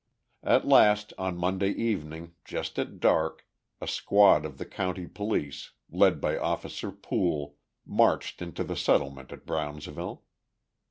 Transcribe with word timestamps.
At 0.41 0.67
last, 0.67 1.13
on 1.19 1.37
Monday 1.37 1.69
evening, 1.69 2.33
just 2.43 2.79
at 2.79 2.99
dark, 2.99 3.45
a 3.79 3.85
squad 3.87 4.45
of 4.47 4.57
the 4.57 4.65
county 4.65 5.05
police, 5.05 5.73
led 5.91 6.19
by 6.19 6.39
Officer 6.39 6.91
Poole, 6.91 7.57
marched 7.85 8.41
into 8.41 8.63
the 8.63 8.75
settlement 8.75 9.31
at 9.31 9.45
Brownsville. 9.45 10.23